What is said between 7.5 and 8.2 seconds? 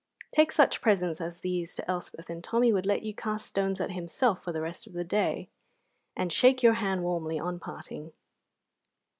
parting.